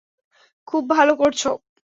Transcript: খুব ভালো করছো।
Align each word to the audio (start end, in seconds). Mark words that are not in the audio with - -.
খুব 0.67 0.83
ভালো 0.89 1.13
করছো। 1.15 1.49